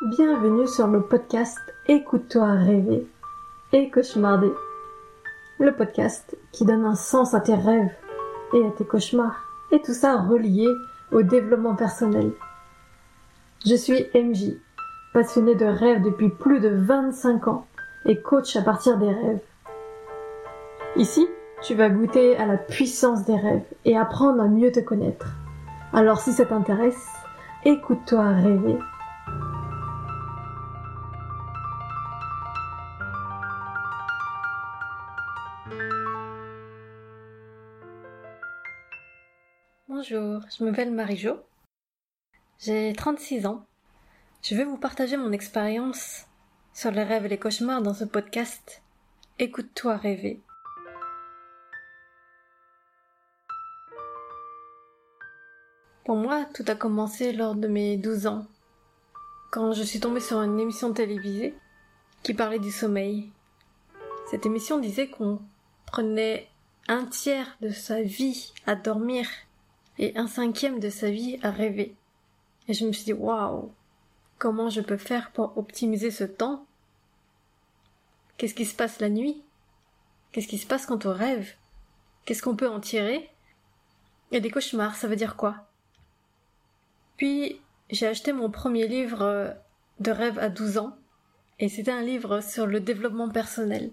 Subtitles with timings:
[0.00, 3.06] Bienvenue sur le podcast Écoute-toi rêver
[3.72, 4.52] et cauchemarder.
[5.58, 7.90] Le podcast qui donne un sens à tes rêves
[8.54, 9.44] et à tes cauchemars.
[9.72, 10.68] Et tout ça relié
[11.10, 12.30] au développement personnel.
[13.66, 14.54] Je suis MJ,
[15.12, 17.66] passionnée de rêves depuis plus de 25 ans
[18.06, 19.42] et coach à partir des rêves.
[20.94, 21.26] Ici,
[21.62, 25.26] tu vas goûter à la puissance des rêves et apprendre à mieux te connaître.
[25.92, 27.08] Alors si ça t'intéresse,
[27.64, 28.78] écoute-toi rêver.
[39.88, 41.38] Bonjour, je m'appelle Marie-Jo.
[42.58, 43.64] J'ai 36 ans.
[44.42, 46.26] Je vais vous partager mon expérience
[46.74, 48.82] sur les rêves et les cauchemars dans ce podcast.
[49.38, 50.42] Écoute-toi rêver.
[56.08, 58.46] Pour moi, tout a commencé lors de mes 12 ans,
[59.50, 61.54] quand je suis tombée sur une émission télévisée
[62.22, 63.30] qui parlait du sommeil.
[64.30, 65.38] Cette émission disait qu'on
[65.84, 66.48] prenait
[66.88, 69.28] un tiers de sa vie à dormir
[69.98, 71.94] et un cinquième de sa vie à rêver.
[72.68, 73.70] Et je me suis dit, waouh,
[74.38, 76.64] comment je peux faire pour optimiser ce temps?
[78.38, 79.42] Qu'est-ce qui se passe la nuit?
[80.32, 81.52] Qu'est-ce qui se passe quand on rêve?
[82.24, 83.28] Qu'est-ce qu'on peut en tirer?
[84.32, 85.67] Et des cauchemars, ça veut dire quoi?
[87.18, 89.50] Puis, j'ai acheté mon premier livre euh,
[90.00, 90.96] de rêve à 12 ans,
[91.58, 93.90] et c'était un livre sur le développement personnel.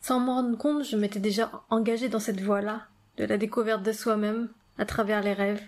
[0.00, 3.92] Sans m'en rendre compte, je m'étais déjà engagée dans cette voie-là, de la découverte de
[3.92, 5.62] soi-même, à travers les rêves.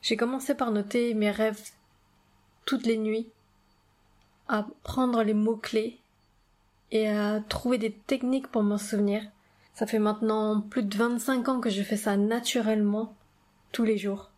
[0.00, 1.60] J'ai commencé par noter mes rêves
[2.64, 3.28] toutes les nuits,
[4.48, 5.98] à prendre les mots-clés
[6.90, 9.22] et à trouver des techniques pour m'en souvenir.
[9.74, 13.14] Ça fait maintenant plus de 25 ans que je fais ça naturellement,
[13.72, 14.29] tous les jours.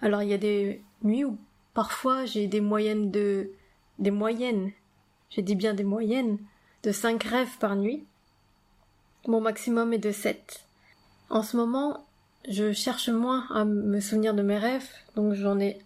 [0.00, 1.38] Alors il y a des nuits où
[1.74, 3.50] parfois j'ai des moyennes de...
[3.98, 4.72] des moyennes,
[5.30, 6.38] j'ai dit bien des moyennes,
[6.82, 8.04] de 5 rêves par nuit.
[9.26, 10.64] Mon maximum est de 7.
[11.30, 12.06] En ce moment,
[12.48, 15.78] je cherche moins à me souvenir de mes rêves, donc j'en ai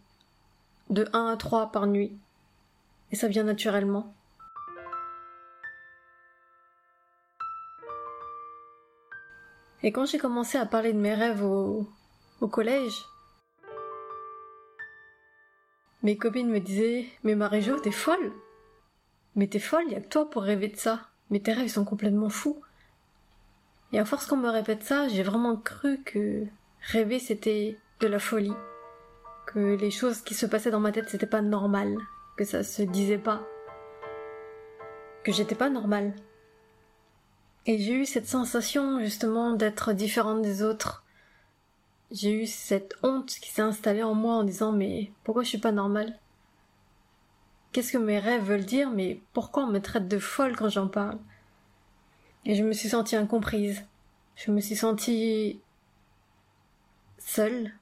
[0.90, 2.16] de 1 à 3 par nuit.
[3.10, 4.14] Et ça vient naturellement.
[9.82, 11.88] Et quand j'ai commencé à parler de mes rêves au,
[12.40, 13.04] au collège,
[16.02, 18.32] mes copines me disaient Mais Marie-Jo, t'es folle
[19.36, 21.00] Mais t'es folle, y a que toi pour rêver de ça.
[21.30, 22.60] Mais tes rêves sont complètement fous.
[23.92, 26.44] Et à force qu'on me répète ça, j'ai vraiment cru que
[26.90, 28.54] rêver c'était de la folie.
[29.46, 31.96] Que les choses qui se passaient dans ma tête c'était pas normal.
[32.36, 33.42] Que ça se disait pas.
[35.24, 36.14] Que j'étais pas normale.
[37.66, 41.01] Et j'ai eu cette sensation justement d'être différente des autres.
[42.12, 45.58] J'ai eu cette honte qui s'est installée en moi en disant mais pourquoi je suis
[45.58, 46.18] pas normale?
[47.72, 50.88] Qu'est-ce que mes rêves veulent dire mais pourquoi on me traite de folle quand j'en
[50.88, 51.18] parle?
[52.44, 53.86] Et je me suis sentie incomprise.
[54.36, 55.60] Je me suis sentie
[57.18, 57.72] seule.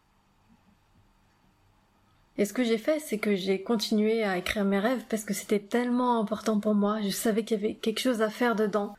[2.39, 5.35] Et ce que j'ai fait, c'est que j'ai continué à écrire mes rêves parce que
[5.35, 7.01] c'était tellement important pour moi.
[7.03, 8.97] Je savais qu'il y avait quelque chose à faire dedans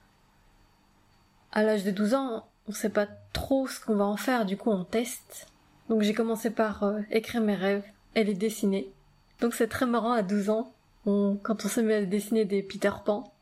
[1.54, 4.58] à l'âge de 12 ans, on sait pas trop ce qu'on va en faire, du
[4.58, 5.48] coup on teste.
[5.90, 7.84] Donc j'ai commencé par euh, écrire mes rêves
[8.16, 8.92] et les dessiner.
[9.40, 10.74] Donc c'est très marrant à 12 ans,
[11.06, 13.34] quand on se met à dessiner des Peter Pan,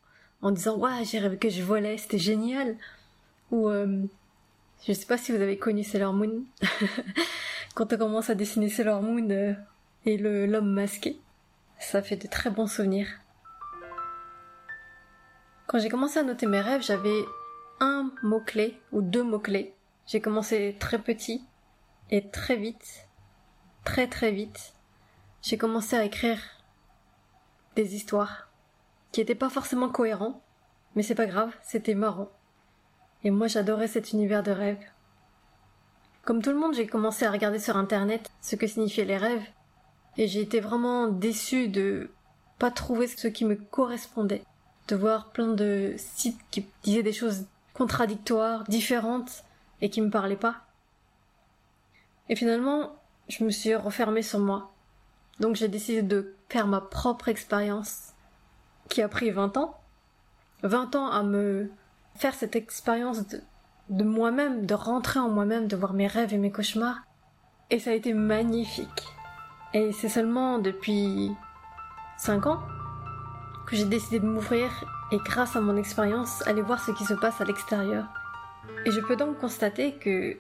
[0.42, 2.78] en disant ouais j'ai rêvé que je volais, c'était génial.
[3.52, 4.04] Ou euh,
[4.88, 6.44] je sais pas si vous avez connu Sailor Moon.
[7.76, 9.54] quand on commence à dessiner Sailor Moon euh,
[10.06, 11.20] et le l'homme masqué,
[11.80, 13.08] ça fait de très bons souvenirs.
[15.68, 17.26] Quand j'ai commencé à noter mes rêves, j'avais
[17.80, 19.74] un mot-clé ou deux mots-clés.
[20.06, 21.44] J'ai commencé très petit
[22.10, 23.08] et très vite,
[23.84, 24.74] très très vite,
[25.42, 26.40] j'ai commencé à écrire
[27.76, 28.50] des histoires
[29.12, 30.42] qui étaient pas forcément cohérents,
[30.96, 32.30] mais c'est pas grave, c'était marrant.
[33.24, 34.84] Et moi j'adorais cet univers de rêves.
[36.24, 39.46] Comme tout le monde, j'ai commencé à regarder sur internet ce que signifiaient les rêves,
[40.18, 42.12] et j'ai été vraiment déçue de
[42.58, 44.44] pas trouver ce qui me correspondait,
[44.88, 49.44] de voir plein de sites qui disaient des choses contradictoires, différentes
[49.82, 50.56] et qui me parlaient pas.
[52.30, 52.92] Et finalement,
[53.28, 54.72] je me suis refermée sur moi.
[55.40, 58.14] Donc j'ai décidé de faire ma propre expérience
[58.90, 59.80] qui a pris 20 ans.
[60.64, 61.72] 20 ans à me
[62.16, 63.42] faire cette expérience de,
[63.90, 67.00] de moi-même, de rentrer en moi-même, de voir mes rêves et mes cauchemars.
[67.70, 69.08] Et ça a été magnifique.
[69.74, 71.32] Et c'est seulement depuis
[72.18, 72.60] 5 ans
[73.76, 74.70] j'ai décidé de m'ouvrir
[75.12, 78.06] et grâce à mon expérience aller voir ce qui se passe à l'extérieur.
[78.86, 80.38] Et je peux donc constater que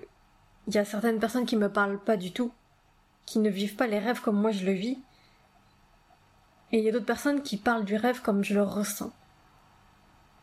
[0.67, 2.51] il y a certaines personnes qui me parlent pas du tout,
[3.25, 4.99] qui ne vivent pas les rêves comme moi je le vis.
[6.71, 9.11] Et il y a d'autres personnes qui parlent du rêve comme je le ressens.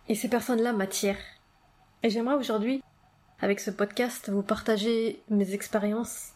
[0.08, 1.16] Et ces personnes-là m'attirent.
[2.02, 2.82] Et j'aimerais aujourd'hui,
[3.40, 6.32] avec ce podcast, vous partager mes expériences,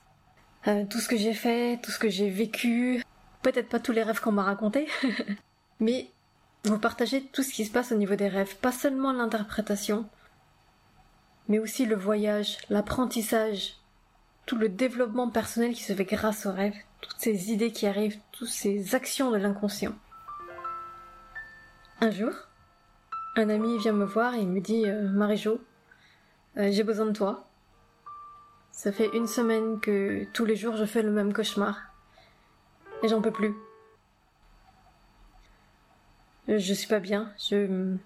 [0.68, 3.02] euh, tout ce que j'ai fait, tout ce que j'ai vécu,
[3.42, 4.88] peut-être pas tous les rêves qu'on m'a racontés,
[5.80, 6.10] mais
[6.64, 10.08] vous partager tout ce qui se passe au niveau des rêves, pas seulement l'interprétation,
[11.48, 13.76] mais aussi le voyage, l'apprentissage,
[14.46, 18.18] tout le développement personnel qui se fait grâce aux rêves, toutes ces idées qui arrivent,
[18.32, 19.94] toutes ces actions de l'inconscient.
[22.00, 22.32] Un jour,
[23.36, 25.60] un ami vient me voir et me dit euh, Marie-Jo,
[26.56, 27.46] euh, j'ai besoin de toi.
[28.70, 31.78] Ça fait une semaine que tous les jours je fais le même cauchemar.
[33.02, 33.54] Et j'en peux plus.
[36.58, 37.32] Je suis pas bien.
[37.38, 37.96] Je.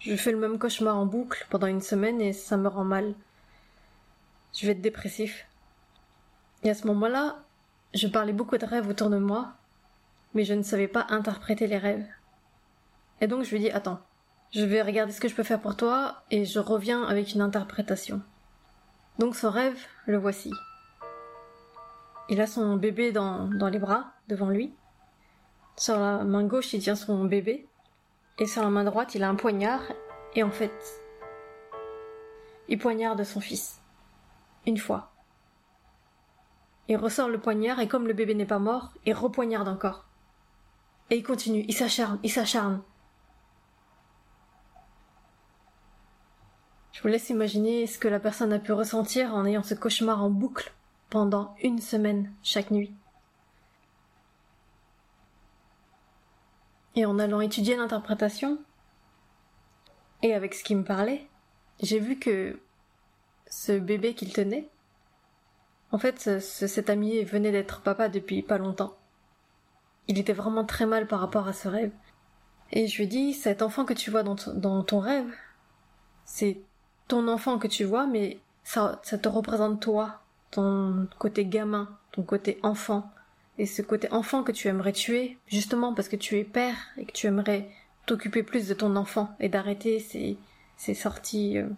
[0.00, 3.14] Je fais le même cauchemar en boucle pendant une semaine et ça me rend mal.
[4.52, 5.46] Je vais être dépressif.
[6.64, 7.38] Et à ce moment-là,
[7.94, 9.54] je parlais beaucoup de rêves autour de moi,
[10.34, 12.06] mais je ne savais pas interpréter les rêves.
[13.20, 14.00] Et donc je lui dis attends,
[14.52, 17.40] je vais regarder ce que je peux faire pour toi et je reviens avec une
[17.42, 18.22] interprétation.
[19.18, 20.52] Donc son rêve, le voici.
[22.28, 24.74] Il a son bébé dans, dans les bras, devant lui.
[25.78, 27.68] Sur la main gauche, il tient son bébé.
[28.38, 29.82] Et sur la main droite, il a un poignard.
[30.34, 30.72] Et en fait,
[32.68, 33.80] il poignarde son fils.
[34.66, 35.12] Une fois.
[36.88, 40.04] Il ressort le poignard et comme le bébé n'est pas mort, il repoignarde encore.
[41.10, 42.82] Et il continue, il s'acharne, il s'acharne.
[46.92, 50.22] Je vous laisse imaginer ce que la personne a pu ressentir en ayant ce cauchemar
[50.22, 50.72] en boucle
[51.10, 52.94] pendant une semaine chaque nuit.
[56.96, 58.58] Et en allant étudier l'interprétation,
[60.22, 61.28] et avec ce qui me parlait,
[61.80, 62.58] j'ai vu que
[63.48, 64.68] ce bébé qu'il tenait,
[65.92, 68.96] en fait, cet ami venait d'être papa depuis pas longtemps.
[70.08, 71.92] Il était vraiment très mal par rapport à ce rêve.
[72.72, 75.32] Et je lui ai dit, cet enfant que tu vois dans, dans ton rêve,
[76.24, 76.60] c'est
[77.08, 82.22] ton enfant que tu vois, mais ça, ça te représente toi, ton côté gamin, ton
[82.22, 83.12] côté enfant,
[83.58, 87.06] et ce côté enfant que tu aimerais tuer, justement parce que tu es père et
[87.06, 87.70] que tu aimerais
[88.04, 90.36] t'occuper plus de ton enfant et d'arrêter ces,
[90.76, 91.58] ces sorties.
[91.58, 91.68] Euh,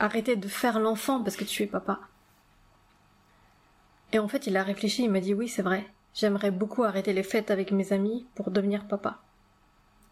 [0.00, 2.00] arrêter de faire l'enfant parce que tu es papa.
[4.12, 7.12] Et en fait, il a réfléchi, il m'a dit oui, c'est vrai, j'aimerais beaucoup arrêter
[7.12, 9.20] les fêtes avec mes amis pour devenir papa.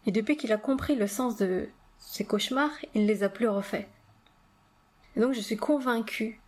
[0.05, 1.67] Et depuis qu'il a compris le sens de
[1.97, 3.87] ces cauchemars, il ne les a plus refaits.
[5.15, 6.39] Et donc je suis convaincue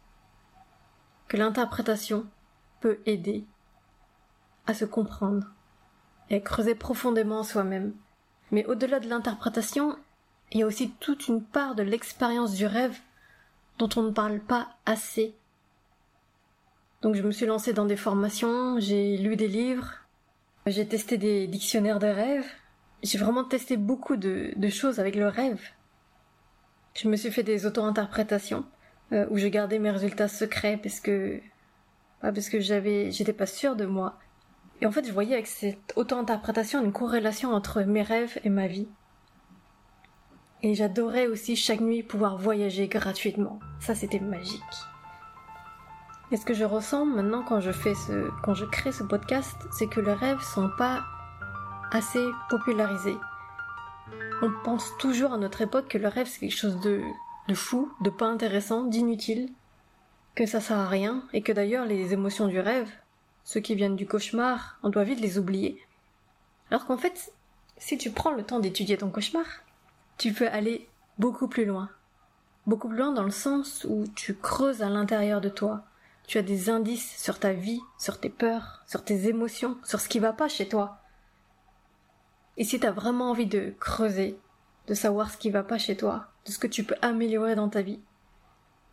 [1.27, 2.25] que l'interprétation
[2.79, 3.43] peut aider
[4.71, 5.47] à se comprendre
[6.29, 7.93] et à creuser profondément soi-même.
[8.51, 9.97] Mais au-delà de l'interprétation,
[10.51, 12.97] il y a aussi toute une part de l'expérience du rêve
[13.77, 15.33] dont on ne parle pas assez.
[17.01, 19.93] Donc je me suis lancée dans des formations, j'ai lu des livres,
[20.67, 22.45] j'ai testé des dictionnaires de rêves,
[23.01, 25.61] j'ai vraiment testé beaucoup de, choses avec le rêve.
[26.93, 28.65] Je me suis fait des auto-interprétations
[29.13, 31.39] euh, où je gardais mes résultats secrets parce que
[32.21, 34.19] parce que j'avais j'étais pas sûre de moi.
[34.81, 38.67] Et en fait, je voyais avec cette auto-interprétation une corrélation entre mes rêves et ma
[38.67, 38.87] vie.
[40.63, 43.59] Et j'adorais aussi chaque nuit pouvoir voyager gratuitement.
[43.79, 44.61] Ça, c'était magique.
[46.31, 49.57] Et ce que je ressens maintenant quand je fais ce, quand je crée ce podcast,
[49.71, 51.03] c'est que les rêves sont pas
[51.91, 53.17] assez popularisés.
[54.41, 57.01] On pense toujours à notre époque que le rêve c'est quelque chose de,
[57.47, 59.49] de fou, de pas intéressant, d'inutile,
[60.33, 62.89] que ça sert à rien, et que d'ailleurs les émotions du rêve,
[63.43, 65.81] ceux qui viennent du cauchemar, on doit vite les oublier.
[66.69, 67.33] Alors qu'en fait,
[67.77, 69.45] si tu prends le temps d'étudier ton cauchemar,
[70.17, 71.89] tu peux aller beaucoup plus loin.
[72.67, 75.83] Beaucoup plus loin dans le sens où tu creuses à l'intérieur de toi.
[76.27, 80.07] Tu as des indices sur ta vie, sur tes peurs, sur tes émotions, sur ce
[80.07, 81.01] qui va pas chez toi.
[82.57, 84.37] Et si tu as vraiment envie de creuser,
[84.87, 87.69] de savoir ce qui va pas chez toi, de ce que tu peux améliorer dans
[87.69, 87.99] ta vie,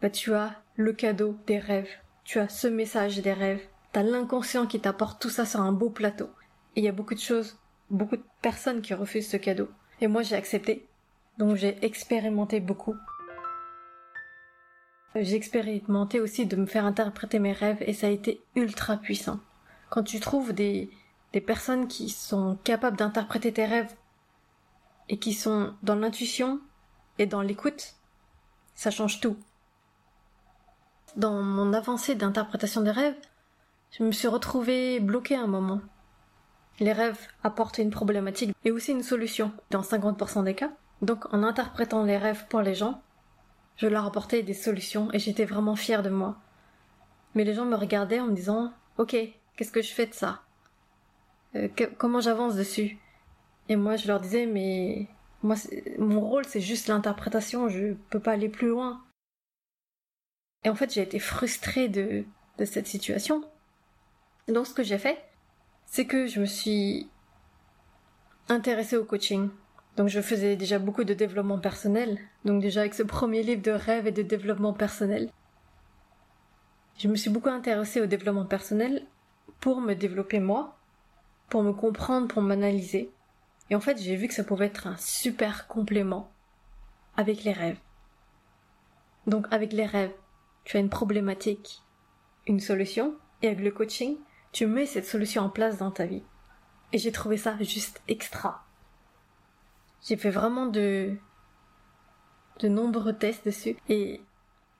[0.00, 1.90] bah tu as le cadeau des rêves.
[2.24, 3.62] Tu as ce message des rêves.
[3.92, 6.30] T'as l'inconscient qui t'apporte tout ça sur un beau plateau.
[6.76, 7.58] Et il y a beaucoup de choses,
[7.90, 9.68] beaucoup de personnes qui refusent ce cadeau.
[10.00, 10.86] Et moi j'ai accepté.
[11.38, 12.96] Donc j'ai expérimenté beaucoup.
[15.14, 19.40] J'ai expérimenté aussi de me faire interpréter mes rêves et ça a été ultra puissant.
[19.88, 20.90] Quand tu trouves des,
[21.32, 23.92] des personnes qui sont capables d'interpréter tes rêves
[25.08, 26.60] et qui sont dans l'intuition
[27.18, 27.94] et dans l'écoute,
[28.74, 29.36] ça change tout.
[31.16, 33.16] Dans mon avancée d'interprétation des rêves,
[33.90, 35.80] je me suis retrouvée bloquée un moment.
[36.80, 40.70] Les rêves apportent une problématique et aussi une solution dans 50% des cas.
[41.02, 43.02] Donc en interprétant les rêves pour les gens,
[43.76, 46.36] Je leur apportais des solutions et j'étais vraiment fière de moi.
[47.34, 49.16] Mais les gens me regardaient en me disant Ok,
[49.56, 50.42] qu'est-ce que je fais de ça?
[51.54, 52.98] Euh, Comment j'avance dessus
[53.68, 55.06] Et moi je leur disais Mais
[55.42, 55.54] moi
[55.98, 59.04] mon rôle c'est juste l'interprétation, je peux pas aller plus loin.
[60.64, 62.24] Et en fait j'ai été frustrée de
[62.64, 63.44] cette situation.
[64.52, 65.18] Donc ce que j'ai fait,
[65.86, 67.08] c'est que je me suis
[68.48, 69.50] intéressée au coaching.
[69.96, 73.72] Donc je faisais déjà beaucoup de développement personnel, donc déjà avec ce premier livre de
[73.72, 75.30] rêve et de développement personnel.
[76.98, 79.06] Je me suis beaucoup intéressée au développement personnel
[79.60, 80.78] pour me développer moi,
[81.48, 83.10] pour me comprendre, pour m'analyser.
[83.70, 86.30] Et en fait, j'ai vu que ça pouvait être un super complément
[87.16, 87.78] avec les rêves.
[89.26, 90.14] Donc avec les rêves,
[90.64, 91.82] tu as une problématique,
[92.46, 94.16] une solution, et avec le coaching,
[94.52, 96.22] tu mets cette solution en place dans ta vie.
[96.92, 98.64] Et j'ai trouvé ça juste extra.
[100.02, 101.16] J'ai fait vraiment de,
[102.60, 104.22] de nombreux tests dessus et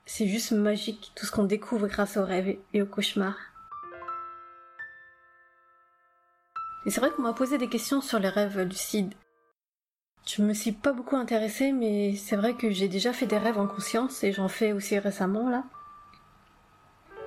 [0.06, 3.38] c'est juste magique tout ce qu'on découvre grâce aux rêves et aux cauchemars.
[6.86, 9.12] Et c'est vrai qu'on m'a posé des questions sur les rêves lucides.
[10.26, 13.58] Je me suis pas beaucoup intéressée, mais c'est vrai que j'ai déjà fait des rêves
[13.58, 15.64] en conscience et j'en fais aussi récemment là.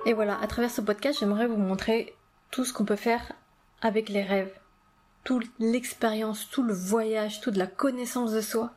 [0.06, 2.16] Et voilà, à travers ce podcast, j'aimerais vous montrer
[2.52, 3.32] tout ce qu'on peut faire
[3.80, 4.54] avec les rêves.
[5.24, 8.74] Toute l'expérience, tout le voyage, toute la connaissance de soi,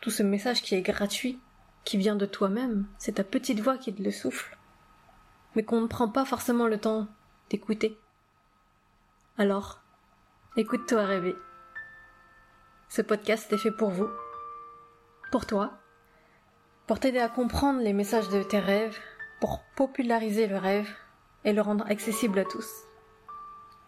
[0.00, 1.38] tout ce message qui est gratuit,
[1.84, 4.56] qui vient de toi-même, c'est ta petite voix qui te le souffle,
[5.54, 7.08] mais qu'on ne prend pas forcément le temps
[7.50, 7.98] d'écouter.
[9.36, 9.82] Alors,
[10.56, 11.36] écoute-toi rêver.
[12.88, 14.08] Ce podcast est fait pour vous,
[15.30, 15.78] pour toi,
[16.86, 18.98] pour t'aider à comprendre les messages de tes rêves,
[19.40, 20.88] pour populariser le rêve
[21.44, 22.88] et le rendre accessible à tous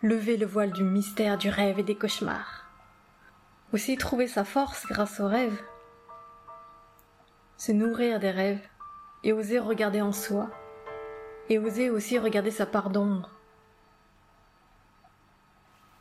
[0.02, 2.66] lever le voile du mystère du rêve et des cauchemars.
[3.72, 5.60] Aussi trouver sa force grâce aux rêves.
[7.56, 8.66] Se nourrir des rêves
[9.22, 10.50] et oser regarder en soi.
[11.48, 13.30] Et oser aussi regarder sa part d'ombre.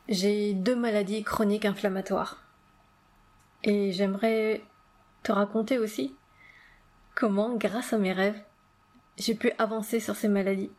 [0.08, 2.42] J'ai deux maladies chroniques inflammatoires.
[3.62, 4.62] Et j'aimerais
[5.22, 6.16] te raconter aussi
[7.14, 8.40] comment, grâce à mes rêves,
[9.18, 10.70] j'ai pu avancer sur ces maladies.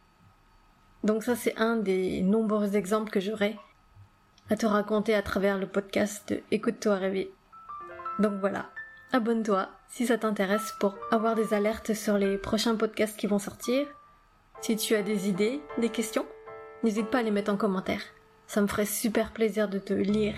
[1.03, 3.57] Donc ça c'est un des nombreux exemples que j'aurai
[4.49, 7.31] à te raconter à travers le podcast Écoute-toi rêver.
[8.19, 8.69] Donc voilà,
[9.11, 13.87] abonne-toi si ça t'intéresse pour avoir des alertes sur les prochains podcasts qui vont sortir.
[14.61, 16.25] Si tu as des idées, des questions,
[16.83, 18.01] n'hésite pas à les mettre en commentaire.
[18.45, 20.35] Ça me ferait super plaisir de te lire